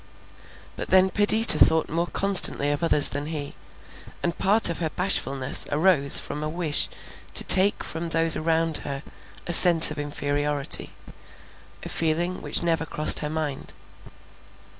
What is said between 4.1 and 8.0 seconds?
and part of her bashfulness arose from a wish to take